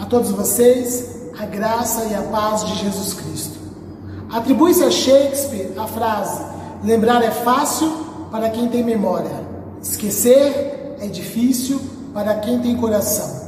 A 0.00 0.06
todos 0.06 0.30
vocês, 0.30 1.30
a 1.38 1.44
graça 1.44 2.04
e 2.04 2.14
a 2.14 2.22
paz 2.22 2.64
de 2.64 2.74
Jesus 2.76 3.12
Cristo. 3.12 3.58
Atribui-se 4.30 4.82
a 4.82 4.90
Shakespeare 4.90 5.72
a 5.76 5.86
frase: 5.86 6.42
lembrar 6.82 7.22
é 7.22 7.30
fácil 7.30 8.06
para 8.30 8.48
quem 8.48 8.68
tem 8.68 8.82
memória, 8.82 9.44
esquecer 9.82 10.96
é 11.00 11.06
difícil 11.06 11.78
para 12.14 12.34
quem 12.36 12.60
tem 12.60 12.76
coração. 12.76 13.40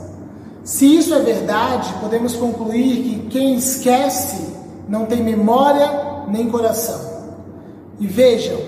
Se 0.63 0.85
isso 0.95 1.15
é 1.15 1.21
verdade, 1.21 1.93
podemos 2.01 2.35
concluir 2.37 3.03
que 3.03 3.27
quem 3.31 3.55
esquece 3.55 4.55
não 4.89 5.07
tem 5.07 5.23
memória 5.23 6.25
nem 6.29 6.51
coração. 6.51 7.01
E 7.99 8.07
vejam, 8.07 8.59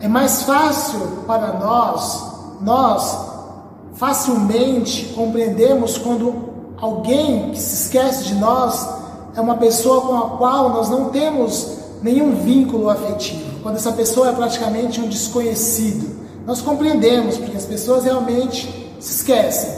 é 0.00 0.08
mais 0.08 0.42
fácil 0.42 1.00
para 1.24 1.52
nós, 1.54 2.32
nós 2.60 3.16
facilmente 3.94 5.12
compreendemos 5.14 5.96
quando 5.98 6.53
alguém 6.84 7.50
que 7.50 7.58
se 7.58 7.84
esquece 7.84 8.24
de 8.24 8.34
nós 8.34 8.86
é 9.34 9.40
uma 9.40 9.56
pessoa 9.56 10.02
com 10.02 10.16
a 10.18 10.36
qual 10.36 10.68
nós 10.68 10.90
não 10.90 11.08
temos 11.08 11.78
nenhum 12.02 12.34
vínculo 12.34 12.90
afetivo, 12.90 13.60
quando 13.62 13.76
essa 13.76 13.92
pessoa 13.92 14.28
é 14.28 14.32
praticamente 14.32 15.00
um 15.00 15.08
desconhecido. 15.08 16.14
Nós 16.46 16.60
compreendemos, 16.60 17.38
porque 17.38 17.56
as 17.56 17.64
pessoas 17.64 18.04
realmente 18.04 18.68
se 19.00 19.16
esquecem. 19.16 19.70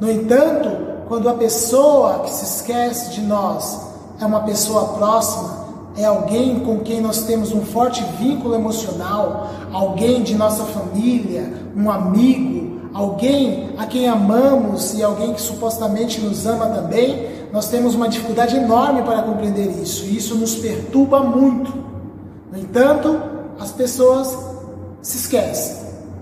No 0.00 0.10
entanto, 0.10 0.70
quando 1.06 1.28
a 1.28 1.34
pessoa 1.34 2.20
que 2.20 2.30
se 2.30 2.44
esquece 2.44 3.10
de 3.10 3.20
nós 3.20 3.78
é 4.18 4.24
uma 4.24 4.40
pessoa 4.40 4.94
próxima, 4.94 5.66
é 5.94 6.06
alguém 6.06 6.60
com 6.60 6.78
quem 6.78 7.02
nós 7.02 7.24
temos 7.24 7.52
um 7.52 7.66
forte 7.66 8.02
vínculo 8.18 8.54
emocional, 8.54 9.50
alguém 9.74 10.22
de 10.22 10.34
nossa 10.34 10.64
família, 10.64 11.52
um 11.76 11.90
amigo, 11.90 12.75
alguém 12.96 13.68
a 13.76 13.84
quem 13.84 14.08
amamos 14.08 14.94
e 14.94 15.02
alguém 15.02 15.34
que 15.34 15.40
supostamente 15.40 16.18
nos 16.18 16.46
ama 16.46 16.66
também, 16.66 17.28
nós 17.52 17.68
temos 17.68 17.94
uma 17.94 18.08
dificuldade 18.08 18.56
enorme 18.56 19.02
para 19.02 19.22
compreender 19.22 19.68
isso, 19.82 20.06
e 20.06 20.16
isso 20.16 20.34
nos 20.34 20.54
perturba 20.54 21.20
muito. 21.20 21.74
No 22.50 22.58
entanto, 22.58 23.20
as 23.60 23.70
pessoas 23.70 24.34
se 25.02 25.18
esquecem. 25.18 25.76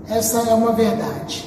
Essa 0.09 0.51
é 0.51 0.55
uma 0.55 0.73
verdade. 0.73 1.45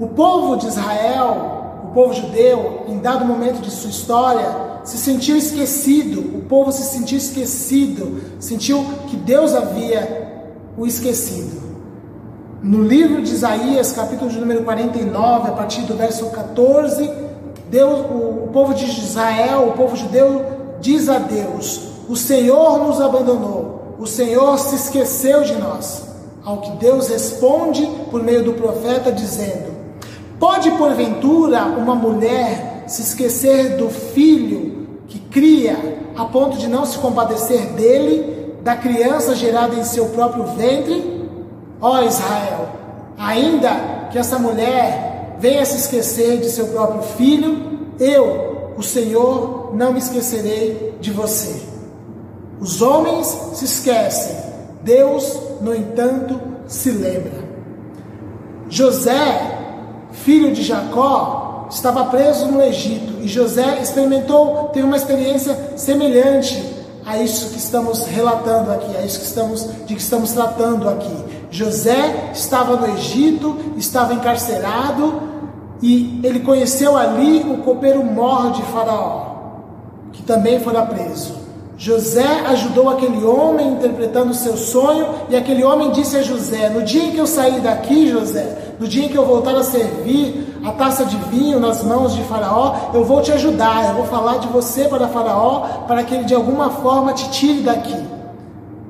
O 0.00 0.08
povo 0.08 0.56
de 0.56 0.68
Israel, 0.68 1.82
o 1.84 1.88
povo 1.88 2.14
judeu, 2.14 2.84
em 2.88 2.98
dado 2.98 3.26
momento 3.26 3.60
de 3.60 3.70
sua 3.70 3.90
história, 3.90 4.80
se 4.84 4.96
sentiu 4.96 5.36
esquecido, 5.36 6.38
o 6.38 6.42
povo 6.48 6.72
se 6.72 6.82
sentiu 6.82 7.18
esquecido, 7.18 8.22
sentiu 8.40 8.86
que 9.08 9.16
Deus 9.16 9.54
havia 9.54 10.54
o 10.78 10.86
esquecido. 10.86 11.65
No 12.66 12.82
livro 12.82 13.22
de 13.22 13.32
Isaías, 13.32 13.92
capítulo 13.92 14.28
de 14.28 14.40
número 14.40 14.64
49, 14.64 15.50
a 15.50 15.52
partir 15.52 15.82
do 15.82 15.94
verso 15.94 16.26
14, 16.30 17.08
Deus, 17.70 18.00
o, 18.10 18.48
povo 18.52 18.74
de 18.74 18.86
Israel, 18.86 19.68
o 19.68 19.72
povo 19.76 19.94
judeu, 19.94 20.44
diz 20.80 21.08
a 21.08 21.18
Deus: 21.18 21.80
O 22.08 22.16
Senhor 22.16 22.84
nos 22.84 23.00
abandonou, 23.00 23.94
o 24.00 24.04
Senhor 24.04 24.58
se 24.58 24.74
esqueceu 24.74 25.44
de 25.44 25.54
nós. 25.54 26.08
Ao 26.44 26.56
que 26.56 26.72
Deus 26.78 27.06
responde 27.06 27.88
por 28.10 28.20
meio 28.24 28.42
do 28.42 28.54
profeta, 28.54 29.12
dizendo: 29.12 29.72
Pode 30.40 30.68
porventura 30.72 31.62
uma 31.66 31.94
mulher 31.94 32.82
se 32.88 33.00
esquecer 33.00 33.76
do 33.76 33.88
filho 33.90 34.88
que 35.06 35.20
cria, 35.20 36.00
a 36.16 36.24
ponto 36.24 36.58
de 36.58 36.66
não 36.66 36.84
se 36.84 36.98
compadecer 36.98 37.74
dele, 37.74 38.56
da 38.64 38.74
criança 38.74 39.36
gerada 39.36 39.76
em 39.76 39.84
seu 39.84 40.06
próprio 40.06 40.46
ventre? 40.46 41.15
Ó 41.80 42.02
Israel, 42.02 42.68
ainda 43.18 44.08
que 44.10 44.18
essa 44.18 44.38
mulher 44.38 45.36
venha 45.38 45.64
se 45.64 45.76
esquecer 45.76 46.38
de 46.38 46.48
seu 46.48 46.68
próprio 46.68 47.02
filho, 47.02 47.90
eu, 47.98 48.72
o 48.76 48.82
Senhor, 48.82 49.74
não 49.74 49.92
me 49.92 49.98
esquecerei 49.98 50.94
de 51.00 51.10
você. 51.10 51.62
Os 52.60 52.80
homens 52.80 53.26
se 53.54 53.64
esquecem, 53.64 54.36
Deus, 54.82 55.38
no 55.60 55.74
entanto, 55.74 56.40
se 56.66 56.90
lembra. 56.90 57.44
José, 58.68 59.58
filho 60.12 60.52
de 60.52 60.62
Jacó, 60.62 61.66
estava 61.70 62.06
preso 62.06 62.46
no 62.46 62.62
Egito 62.62 63.20
e 63.20 63.28
José 63.28 63.80
experimentou, 63.82 64.70
teve 64.72 64.86
uma 64.86 64.96
experiência 64.96 65.72
semelhante 65.76 66.74
a 67.04 67.18
isso 67.18 67.50
que 67.50 67.58
estamos 67.58 68.04
relatando 68.06 68.72
aqui, 68.72 68.96
a 68.96 69.02
isso 69.02 69.20
que 69.20 69.26
estamos, 69.26 69.68
de 69.86 69.94
que 69.94 70.00
estamos 70.00 70.32
tratando 70.32 70.88
aqui. 70.88 71.35
José 71.56 72.32
estava 72.34 72.76
no 72.76 72.86
Egito, 72.98 73.56
estava 73.78 74.12
encarcerado 74.12 75.22
e 75.80 76.20
ele 76.22 76.40
conheceu 76.40 76.98
ali 76.98 77.40
o 77.48 77.62
copeiro 77.62 78.04
mor 78.04 78.50
de 78.52 78.62
Faraó, 78.64 79.28
que 80.12 80.22
também 80.22 80.60
fora 80.60 80.82
preso. 80.82 81.34
José 81.78 82.26
ajudou 82.48 82.90
aquele 82.90 83.24
homem 83.24 83.68
interpretando 83.68 84.32
o 84.32 84.34
seu 84.34 84.54
sonho, 84.56 85.06
e 85.30 85.36
aquele 85.36 85.64
homem 85.64 85.92
disse 85.92 86.18
a 86.18 86.22
José: 86.22 86.68
No 86.68 86.82
dia 86.82 87.04
em 87.04 87.12
que 87.12 87.18
eu 87.18 87.26
sair 87.26 87.60
daqui, 87.60 88.08
José, 88.10 88.74
no 88.78 88.86
dia 88.86 89.06
em 89.06 89.08
que 89.08 89.16
eu 89.16 89.24
voltar 89.24 89.54
a 89.54 89.62
servir 89.62 90.58
a 90.62 90.72
taça 90.72 91.06
de 91.06 91.16
vinho 91.30 91.58
nas 91.58 91.82
mãos 91.82 92.14
de 92.14 92.22
Faraó, 92.24 92.90
eu 92.92 93.02
vou 93.04 93.22
te 93.22 93.32
ajudar, 93.32 93.88
eu 93.88 93.94
vou 93.94 94.06
falar 94.06 94.38
de 94.38 94.48
você 94.48 94.88
para 94.88 95.08
Faraó, 95.08 95.84
para 95.86 96.02
que 96.02 96.14
ele 96.14 96.24
de 96.24 96.34
alguma 96.34 96.68
forma 96.68 97.14
te 97.14 97.30
tire 97.30 97.62
daqui. 97.62 98.15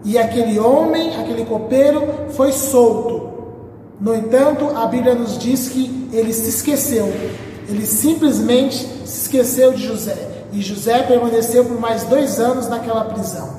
E 0.07 0.17
aquele 0.17 0.57
homem, 0.61 1.17
aquele 1.17 1.45
copeiro, 1.45 2.01
foi 2.31 2.53
solto. 2.53 3.29
No 4.01 4.15
entanto, 4.15 4.71
a 4.77 4.87
Bíblia 4.87 5.17
nos 5.17 5.37
diz 5.37 5.69
que 5.69 6.09
ele 6.13 6.33
se 6.33 6.49
esqueceu. 6.49 7.13
Ele 7.69 7.85
simplesmente 7.85 8.87
se 9.05 9.23
esqueceu 9.23 9.73
de 9.73 9.85
José. 9.85 10.17
E 10.53 10.63
José 10.63 11.03
permaneceu 11.03 11.65
por 11.65 11.81
mais 11.81 12.05
dois 12.05 12.39
anos 12.39 12.69
naquela 12.69 13.07
prisão. 13.07 13.51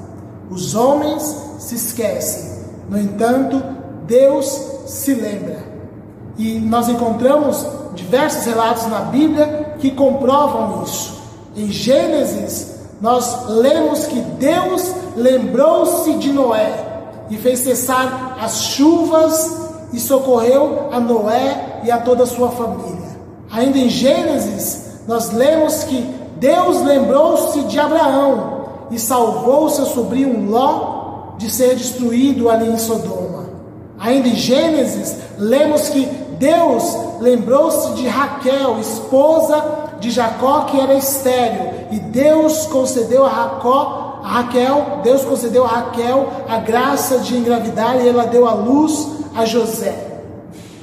Os 0.49 0.73
homens 0.73 1.35
se 1.59 1.75
esquecem. 1.75 2.63
No 2.89 2.97
entanto, 2.97 3.61
Deus 4.05 4.45
se 4.85 5.13
lembra. 5.13 5.65
E 6.37 6.59
nós 6.59 6.87
encontramos 6.87 7.67
diversos 7.93 8.45
relatos 8.45 8.87
na 8.87 9.01
Bíblia 9.01 9.75
que 9.79 9.91
comprovam 9.91 10.81
isso. 10.85 11.17
Em 11.57 11.69
Gênesis, 11.69 12.76
nós 13.01 13.47
lemos 13.47 14.05
que 14.05 14.19
Deus 14.19 14.91
lembrou-se 15.15 16.13
de 16.13 16.31
Noé 16.31 16.73
e 17.29 17.37
fez 17.37 17.59
cessar 17.59 18.37
as 18.41 18.61
chuvas 18.61 19.67
e 19.93 19.99
socorreu 19.99 20.89
a 20.91 20.99
Noé 20.99 21.81
e 21.83 21.91
a 21.91 21.97
toda 21.99 22.23
a 22.23 22.27
sua 22.27 22.49
família. 22.49 23.07
Ainda 23.51 23.77
em 23.77 23.89
Gênesis, 23.89 25.01
nós 25.07 25.31
lemos 25.31 25.83
que 25.83 26.01
Deus 26.37 26.81
lembrou-se 26.81 27.61
de 27.61 27.79
Abraão 27.79 28.57
e 28.91 28.99
salvou 28.99 29.69
seu 29.69 29.85
sobrinho 29.85 30.49
Ló 30.49 31.35
de 31.37 31.49
ser 31.51 31.75
destruído 31.75 32.49
ali 32.49 32.69
em 32.69 32.77
Sodoma. 32.77 33.45
Ainda 33.99 34.27
em 34.27 34.35
Gênesis, 34.35 35.15
lemos 35.37 35.89
que 35.89 36.05
Deus 36.39 36.97
lembrou-se 37.19 37.93
de 37.93 38.07
Raquel, 38.07 38.79
esposa 38.79 39.86
de 39.99 40.09
Jacó, 40.11 40.61
que 40.61 40.79
era 40.79 40.93
estéril, 40.93 41.71
e 41.91 41.99
Deus 41.99 42.65
concedeu 42.67 43.25
a 43.25 43.29
Jacó, 43.29 44.21
a 44.23 44.27
Raquel, 44.27 44.99
Deus 45.03 45.23
concedeu 45.23 45.63
a 45.63 45.67
Raquel 45.67 46.27
a 46.49 46.57
graça 46.57 47.19
de 47.19 47.37
engravidar 47.37 47.95
e 47.97 48.07
ela 48.07 48.25
deu 48.25 48.47
a 48.47 48.53
luz 48.53 49.07
a 49.35 49.45
José. 49.45 50.07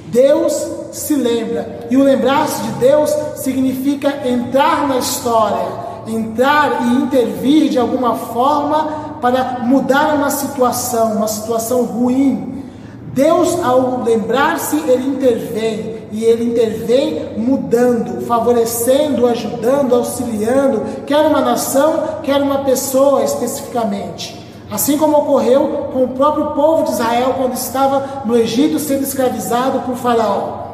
Deus 0.07 0.53
se 0.93 1.17
lembra, 1.17 1.89
e 1.91 1.97
o 1.97 2.05
lembrar-se 2.05 2.63
de 2.63 2.71
Deus 2.79 3.11
significa 3.37 4.27
entrar 4.27 4.87
na 4.87 4.99
história, 4.99 5.67
entrar 6.07 6.87
e 6.87 7.03
intervir 7.03 7.69
de 7.69 7.79
alguma 7.79 8.15
forma 8.15 9.17
para 9.21 9.61
mudar 9.61 10.15
uma 10.15 10.31
situação, 10.31 11.15
uma 11.15 11.27
situação 11.27 11.83
ruim, 11.83 12.54
Deus, 13.15 13.63
ao 13.63 14.03
lembrar-se, 14.03 14.77
ele 14.77 15.07
intervém. 15.07 15.95
E 16.11 16.25
ele 16.25 16.45
intervém 16.45 17.31
mudando, 17.37 18.21
favorecendo, 18.27 19.27
ajudando, 19.27 19.95
auxiliando, 19.95 20.83
quer 21.07 21.21
uma 21.21 21.41
nação, 21.41 22.21
quer 22.23 22.43
uma 22.43 22.59
pessoa 22.59 23.23
especificamente. 23.23 24.45
Assim 24.71 24.99
como 24.99 25.19
ocorreu 25.19 25.91
com 25.93 26.05
o 26.05 26.09
próprio 26.09 26.47
povo 26.53 26.85
de 26.85 26.93
Israel 26.93 27.35
quando 27.37 27.55
estava 27.55 28.23
no 28.25 28.37
Egito 28.37 28.79
sendo 28.79 29.03
escravizado 29.03 29.81
por 29.81 29.97
Faraó. 29.97 30.65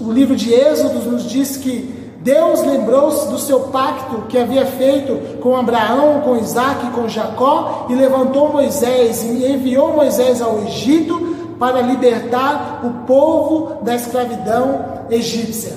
O 0.00 0.12
livro 0.12 0.36
de 0.36 0.52
Êxodo 0.52 1.10
nos 1.10 1.24
diz 1.24 1.56
que 1.56 2.00
Deus 2.18 2.60
lembrou-se 2.60 3.28
do 3.28 3.38
seu 3.38 3.60
pacto 3.60 4.26
que 4.28 4.36
havia 4.38 4.66
feito 4.66 5.38
com 5.40 5.56
Abraão, 5.56 6.20
com 6.20 6.36
Isaac 6.36 6.90
com 6.90 7.08
Jacó 7.08 7.86
e 7.88 7.94
levantou 7.94 8.52
Moisés 8.52 9.24
e 9.24 9.50
enviou 9.50 9.94
Moisés 9.94 10.42
ao 10.42 10.60
Egito 10.64 11.29
para 11.60 11.82
libertar 11.82 12.80
o 12.82 13.06
povo 13.06 13.84
da 13.84 13.94
escravidão 13.94 15.04
egípcia. 15.10 15.74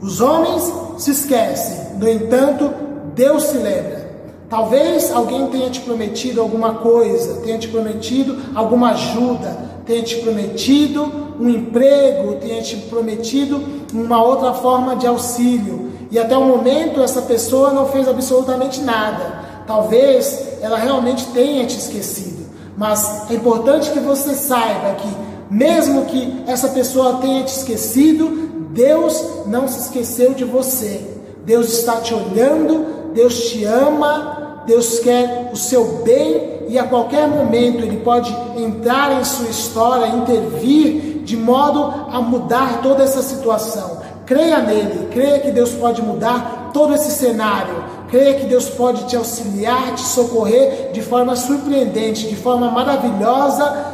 Os 0.00 0.20
homens 0.20 0.72
se 0.96 1.10
esquecem, 1.10 1.98
no 1.98 2.08
entanto, 2.08 2.70
Deus 3.14 3.42
se 3.42 3.58
lembra. 3.58 4.08
Talvez 4.48 5.12
alguém 5.12 5.48
tenha 5.48 5.68
te 5.70 5.80
prometido 5.80 6.40
alguma 6.40 6.74
coisa, 6.74 7.40
tenha 7.42 7.58
te 7.58 7.66
prometido 7.66 8.36
alguma 8.54 8.92
ajuda, 8.92 9.56
tenha 9.84 10.02
te 10.02 10.16
prometido 10.16 11.20
um 11.40 11.48
emprego, 11.48 12.36
tenha 12.36 12.62
te 12.62 12.76
prometido 12.76 13.62
uma 13.92 14.22
outra 14.22 14.54
forma 14.54 14.94
de 14.94 15.06
auxílio. 15.06 15.90
e 16.12 16.18
até 16.18 16.36
o 16.36 16.44
momento 16.44 17.00
essa 17.00 17.22
pessoa 17.22 17.72
não 17.72 17.86
fez 17.86 18.08
absolutamente 18.08 18.80
nada. 18.80 19.40
Talvez 19.64 20.58
ela 20.60 20.76
realmente 20.76 21.26
tenha 21.26 21.64
te 21.64 21.78
esquecido, 21.78 22.39
mas 22.80 23.30
é 23.30 23.34
importante 23.34 23.90
que 23.90 24.00
você 24.00 24.34
saiba 24.34 24.94
que, 24.94 25.08
mesmo 25.50 26.06
que 26.06 26.42
essa 26.46 26.70
pessoa 26.70 27.18
tenha 27.20 27.44
te 27.44 27.52
esquecido, 27.52 28.70
Deus 28.70 29.22
não 29.44 29.68
se 29.68 29.80
esqueceu 29.80 30.32
de 30.32 30.44
você. 30.46 31.06
Deus 31.44 31.70
está 31.70 31.96
te 31.96 32.14
olhando, 32.14 33.12
Deus 33.12 33.50
te 33.50 33.66
ama, 33.66 34.62
Deus 34.66 34.98
quer 35.00 35.50
o 35.52 35.56
seu 35.58 36.02
bem 36.04 36.62
e 36.68 36.78
a 36.78 36.84
qualquer 36.84 37.28
momento 37.28 37.84
Ele 37.84 37.98
pode 37.98 38.34
entrar 38.56 39.20
em 39.20 39.24
sua 39.24 39.50
história, 39.50 40.16
intervir 40.16 41.20
de 41.22 41.36
modo 41.36 41.84
a 42.10 42.18
mudar 42.22 42.80
toda 42.80 43.02
essa 43.02 43.22
situação. 43.22 43.98
Creia 44.24 44.58
nele, 44.60 45.08
creia 45.12 45.38
que 45.38 45.50
Deus 45.50 45.72
pode 45.72 46.00
mudar 46.00 46.70
todo 46.72 46.94
esse 46.94 47.10
cenário. 47.10 47.74
Creia 48.10 48.34
que 48.34 48.46
Deus 48.46 48.68
pode 48.68 49.04
te 49.04 49.16
auxiliar, 49.16 49.94
te 49.94 50.02
socorrer 50.02 50.90
de 50.92 51.00
forma 51.00 51.36
surpreendente, 51.36 52.28
de 52.28 52.34
forma 52.34 52.70
maravilhosa 52.70 53.86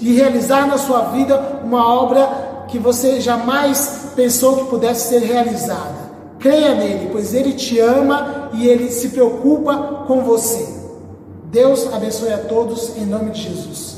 e 0.00 0.14
realizar 0.14 0.66
na 0.66 0.78
sua 0.78 1.00
vida 1.10 1.60
uma 1.64 1.92
obra 1.92 2.66
que 2.68 2.78
você 2.78 3.20
jamais 3.20 4.12
pensou 4.14 4.56
que 4.56 4.64
pudesse 4.66 5.08
ser 5.08 5.20
realizada. 5.20 6.04
Creia 6.38 6.74
nele, 6.74 7.08
pois 7.10 7.34
ele 7.34 7.52
te 7.54 7.80
ama 7.80 8.50
e 8.52 8.68
ele 8.68 8.90
se 8.90 9.08
preocupa 9.08 10.04
com 10.06 10.22
você. 10.22 10.66
Deus 11.46 11.92
abençoe 11.92 12.32
a 12.32 12.38
todos 12.38 12.96
em 12.96 13.06
nome 13.06 13.30
de 13.30 13.42
Jesus. 13.42 13.93